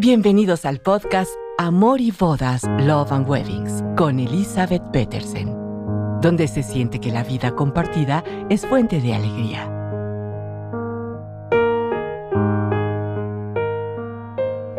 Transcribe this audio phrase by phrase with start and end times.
[0.00, 1.28] Bienvenidos al podcast
[1.58, 5.48] Amor y Bodas, Love and Weddings con Elizabeth Petersen,
[6.20, 9.64] donde se siente que la vida compartida es fuente de alegría.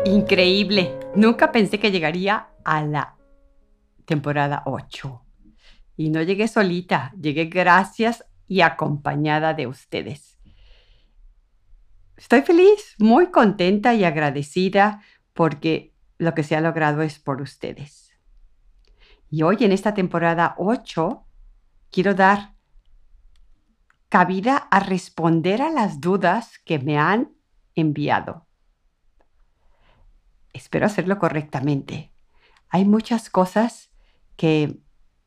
[0.06, 0.98] Increíble.
[1.14, 3.18] Nunca pensé que llegaría a la
[4.06, 5.22] temporada 8.
[5.98, 10.30] Y no llegué solita, llegué gracias y acompañada de ustedes.
[12.20, 15.00] Estoy feliz, muy contenta y agradecida
[15.40, 18.14] porque lo que se ha logrado es por ustedes.
[19.30, 21.24] Y hoy en esta temporada 8
[21.90, 22.56] quiero dar
[24.10, 27.32] cabida a responder a las dudas que me han
[27.74, 28.44] enviado.
[30.52, 32.12] Espero hacerlo correctamente.
[32.68, 33.90] Hay muchas cosas
[34.36, 34.78] que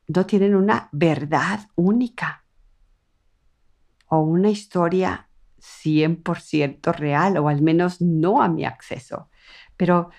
[0.08, 2.46] no tienen una verdad única
[4.10, 5.28] o una historia
[5.60, 9.32] 100% real o al menos no a mi acceso.
[9.78, 10.10] Pero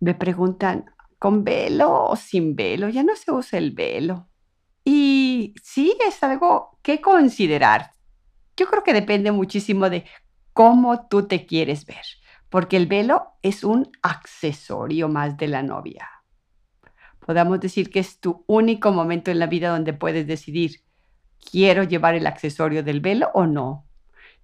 [0.00, 0.86] me preguntan,
[1.18, 2.88] ¿con velo o sin velo?
[2.88, 4.28] Ya no se usa el velo.
[4.84, 7.92] Y sí, es algo que considerar.
[8.56, 10.04] Yo creo que depende muchísimo de
[10.52, 12.04] cómo tú te quieres ver,
[12.48, 16.08] porque el velo es un accesorio más de la novia.
[17.24, 20.80] Podamos decir que es tu único momento en la vida donde puedes decidir,
[21.50, 23.86] ¿quiero llevar el accesorio del velo o no?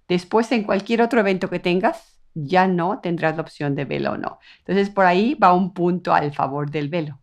[0.07, 4.17] Después, en cualquier otro evento que tengas, ya no tendrás la opción de velo o
[4.17, 4.39] no.
[4.59, 7.19] Entonces, por ahí va un punto al favor del velo.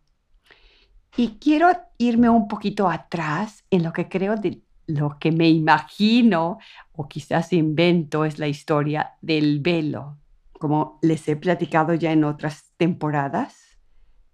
[1.16, 6.58] Y quiero irme un poquito atrás en lo que creo de lo que me imagino
[6.92, 10.18] o quizás invento es la historia del velo.
[10.58, 13.78] Como les he platicado ya en otras temporadas,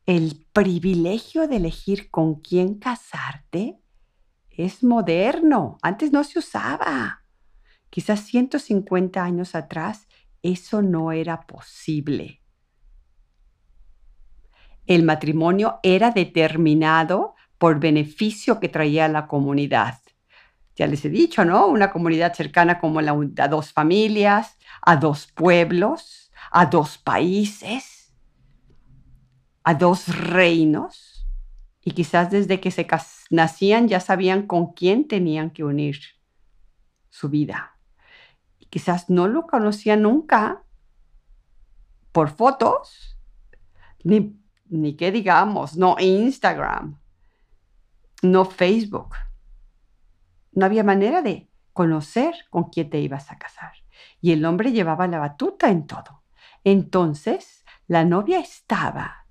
[0.06, 3.78] el privilegio de elegir con quién casarte
[4.50, 5.78] es moderno.
[5.82, 7.22] Antes no se usaba.
[7.90, 10.07] Quizás 150 años atrás
[10.42, 12.42] eso no era posible.
[14.86, 19.98] El matrimonio era determinado por beneficio que traía a la comunidad.
[20.76, 21.66] Ya les he dicho, ¿no?
[21.66, 28.14] Una comunidad cercana como la a dos familias, a dos pueblos, a dos países,
[29.64, 31.26] a dos reinos.
[31.82, 32.86] Y quizás desde que se
[33.30, 35.98] nacían ya sabían con quién tenían que unir
[37.10, 37.77] su vida
[38.70, 40.62] quizás no lo conocía nunca
[42.12, 43.18] por fotos,
[44.04, 46.98] ni, ni que digamos, no Instagram,
[48.22, 49.14] no Facebook.
[50.52, 53.72] No había manera de conocer con quién te ibas a casar.
[54.20, 56.22] Y el hombre llevaba la batuta en todo.
[56.64, 59.26] Entonces, la novia estaba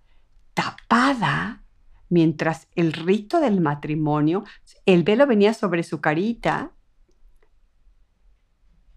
[0.54, 1.64] tapada
[2.09, 4.44] mientras el rito del matrimonio,
[4.86, 6.72] el velo venía sobre su carita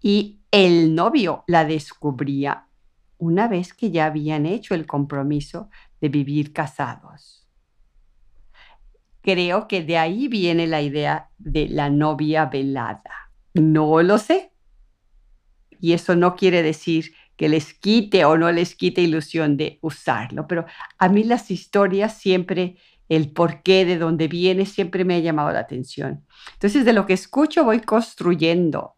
[0.01, 2.67] y el novio la descubría
[3.17, 5.69] una vez que ya habían hecho el compromiso
[6.01, 7.47] de vivir casados.
[9.21, 13.31] Creo que de ahí viene la idea de la novia velada.
[13.53, 14.51] No lo sé.
[15.79, 20.47] Y eso no quiere decir que les quite o no les quite ilusión de usarlo,
[20.47, 20.65] pero
[20.97, 22.77] a mí las historias siempre,
[23.09, 26.25] el porqué, de dónde viene, siempre me ha llamado la atención.
[26.53, 28.95] Entonces, de lo que escucho voy construyendo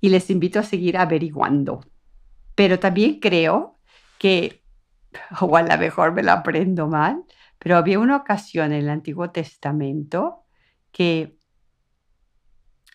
[0.00, 1.84] y les invito a seguir averiguando.
[2.54, 3.78] Pero también creo
[4.18, 4.64] que,
[5.40, 7.24] o a lo mejor me lo aprendo mal,
[7.58, 10.44] pero había una ocasión en el Antiguo Testamento
[10.92, 11.38] que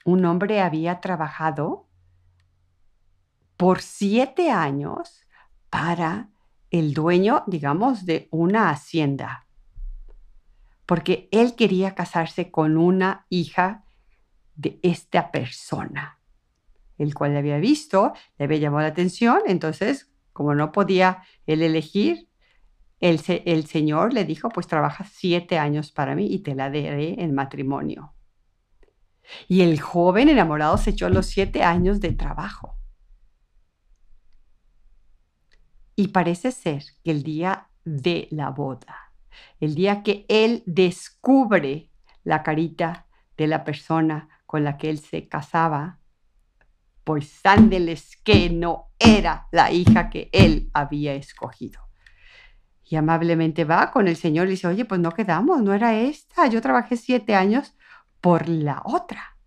[0.05, 1.87] un hombre había trabajado
[3.57, 5.21] por siete años
[5.69, 6.29] para
[6.69, 9.47] el dueño, digamos, de una hacienda,
[10.85, 13.85] porque él quería casarse con una hija
[14.55, 16.19] de esta persona
[16.97, 21.61] el cual le había visto, le había llamado la atención, entonces, como no podía él
[21.61, 22.27] elegir,
[23.03, 27.33] el, Señor le dijo, pues trabaja siete años para mí y te la daré en
[27.33, 28.13] matrimonio.
[29.49, 32.77] Y el joven enamorado se echó los siete años de trabajo.
[35.97, 39.11] Y parece ser que el día de la boda,
[39.59, 41.91] el día que él descubre
[42.23, 45.99] la carita de la persona con la que él se casaba,
[47.03, 51.81] pues ándeles que no era la hija que él había escogido.
[52.83, 56.47] Y amablemente va con el Señor y dice, oye, pues no quedamos, no era esta,
[56.47, 57.75] yo trabajé siete años
[58.21, 59.37] por la otra.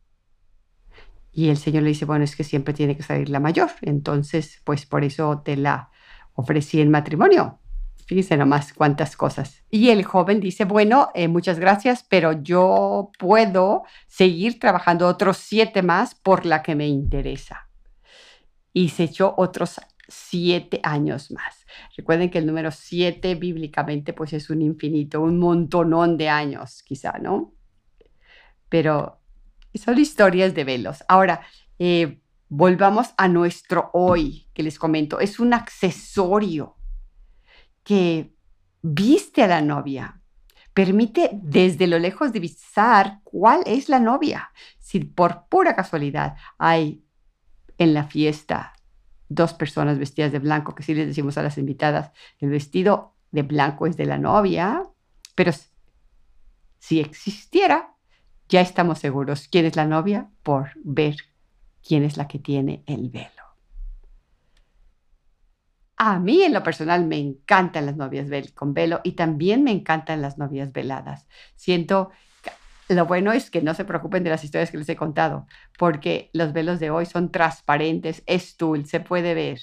[1.33, 4.63] Y el Señor le dice, bueno, es que siempre tiene que salir la mayor, entonces,
[4.65, 5.91] pues por eso te la
[6.35, 7.61] ofrecí en matrimonio.
[8.07, 9.65] Fíjense nomás cuántas cosas.
[9.69, 15.83] Y el joven dice, bueno, eh, muchas gracias, pero yo puedo seguir trabajando otros siete
[15.83, 17.69] más por la que me interesa.
[18.73, 21.67] Y se echó otros siete años más.
[21.97, 27.19] Recuerden que el número siete bíblicamente pues es un infinito, un montonón de años quizá,
[27.19, 27.55] ¿no?
[28.69, 29.21] Pero
[29.75, 31.03] son historias de velos.
[31.09, 31.41] Ahora,
[31.81, 35.19] eh, volvamos a nuestro hoy, que les comento.
[35.19, 36.77] Es un accesorio
[37.87, 38.35] que
[38.83, 40.21] viste a la novia.
[40.75, 44.51] Permite desde lo lejos divisar cuál es la novia.
[44.81, 47.05] Si por pura casualidad hay
[47.79, 48.73] en la fiesta
[49.29, 52.11] dos personas vestidas de blanco, que sí les decimos a las invitadas,
[52.41, 54.83] el vestido de blanco es de la novia,
[55.37, 55.53] pero
[56.81, 57.95] si existiera,
[58.49, 61.17] ya estamos seguros quién es la novia por ver
[61.87, 63.36] quién es la que tiene el velo.
[65.97, 70.21] A mí en lo personal me encantan las novias con velo y también me encantan
[70.21, 71.27] las novias veladas.
[71.55, 72.11] Siento,
[72.89, 75.47] lo bueno es que no se preocupen de las historias que les he contado,
[75.79, 79.61] porque los velos de hoy son transparentes, es tul, se puede ver.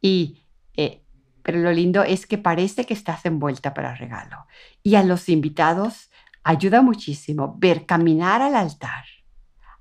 [0.00, 0.42] Y,
[0.76, 1.02] eh,
[1.44, 4.46] pero lo lindo es que parece que estás envuelta para regalo.
[4.82, 6.10] Y a los invitados
[6.42, 9.04] ayuda muchísimo ver caminar al altar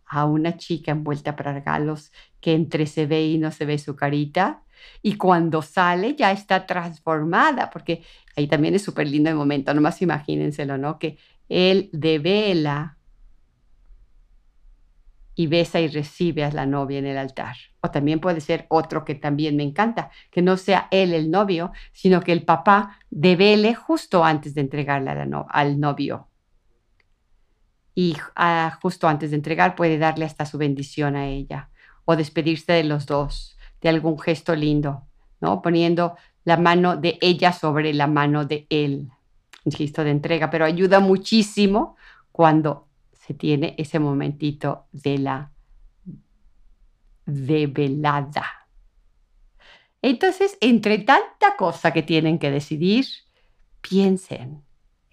[0.06, 3.96] a una chica envuelta para regalos que entre se ve y no se ve su
[3.96, 4.64] carita.
[5.02, 8.04] Y cuando sale ya está transformada, porque
[8.36, 11.00] ahí también es súper lindo el momento, nomás imagínenselo, ¿no?
[11.00, 11.18] Que
[11.50, 12.98] él devela
[15.36, 17.56] y besa y recibe a la novia en el altar.
[17.82, 21.72] O también puede ser otro que también me encanta, que no sea él el novio,
[21.92, 26.30] sino que el papá devele justo antes de entregarla al novio
[27.96, 31.70] y ah, justo antes de entregar puede darle hasta su bendición a ella
[32.04, 33.55] o despedirse de los dos,
[33.86, 35.04] de algún gesto lindo,
[35.42, 35.62] ¿no?
[35.62, 39.12] Poniendo la mano de ella sobre la mano de él,
[39.64, 41.96] un gesto de entrega, pero ayuda muchísimo
[42.32, 45.52] cuando se tiene ese momentito de la
[47.28, 48.68] develada.
[50.02, 53.06] Entonces, entre tanta cosa que tienen que decidir,
[53.82, 54.64] piensen,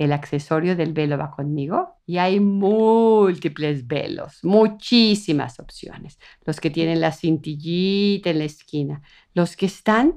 [0.03, 6.19] el accesorio del velo va conmigo y hay múltiples velos, muchísimas opciones.
[6.45, 9.03] Los que tienen la cintillita en la esquina,
[9.35, 10.17] los que están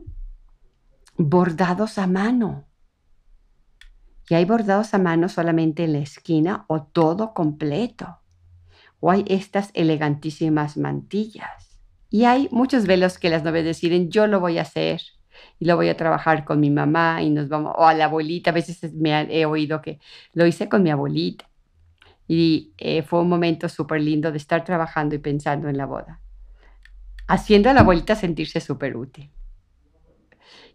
[1.18, 2.68] bordados a mano.
[4.30, 8.18] Y hay bordados a mano solamente en la esquina o todo completo.
[9.00, 11.80] O hay estas elegantísimas mantillas.
[12.10, 15.02] Y hay muchos velos que las novias deciden, yo lo voy a hacer
[15.60, 18.52] y lo voy a trabajar con mi mamá y nos vamos, o a la abuelita,
[18.52, 20.00] a veces me he oído que
[20.34, 21.50] lo hice con mi abuelita.
[22.28, 26.22] Y eh, fue un momento súper lindo de estar trabajando y pensando en la boda,
[27.28, 29.30] haciendo a la abuelita sentirse súper útil.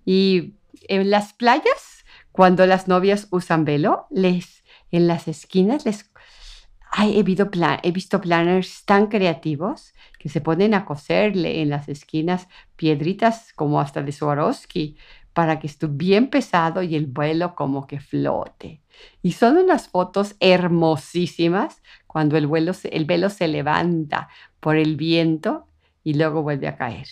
[0.05, 0.55] Y
[0.89, 6.05] en las playas, cuando las novias usan velo, les, en las esquinas les
[6.99, 7.23] he,
[7.93, 14.03] visto planners tan creativos que se ponen a coserle en las esquinas piedritas como hasta
[14.03, 14.97] de Swarovski
[15.33, 18.83] para que esté bien pesado y el vuelo como que flote.
[19.23, 24.29] Y son unas fotos hermosísimas cuando el, vuelo, el velo se levanta
[24.59, 25.69] por el viento
[26.03, 27.07] y luego vuelve a caer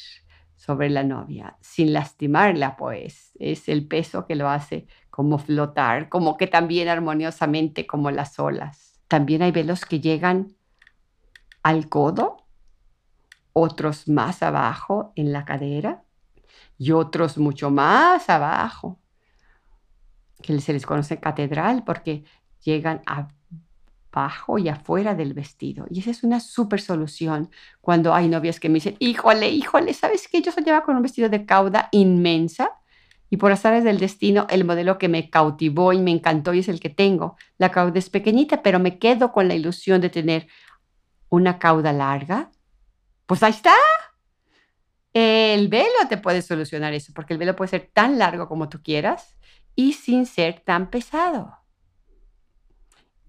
[0.57, 3.33] sobre la novia, sin lastimarla, pues.
[3.39, 8.98] Es el peso que lo hace como flotar, como que también armoniosamente como las olas.
[9.09, 10.55] También hay velos que llegan
[11.63, 12.45] al codo
[13.53, 16.05] otros más abajo en la cadera
[16.79, 19.00] y otros mucho más abajo,
[20.43, 22.25] que se les conoce catedral porque
[22.62, 25.87] llegan abajo y afuera del vestido.
[25.91, 27.50] Y esa es una súper solución
[27.81, 30.41] cuando hay novias que me dicen, híjole, híjole, ¿sabes qué?
[30.41, 32.77] Yo soñaba con un vestido de cauda inmensa
[33.30, 36.68] y por azares del destino el modelo que me cautivó y me encantó y es
[36.68, 37.37] el que tengo.
[37.58, 40.49] La cauda es pequeñita, pero me quedo con la ilusión de tener
[41.28, 42.50] una cauda larga
[43.28, 43.75] pues ahí está.
[45.12, 48.82] El velo te puede solucionar eso, porque el velo puede ser tan largo como tú
[48.82, 49.37] quieras
[49.75, 51.58] y sin ser tan pesado.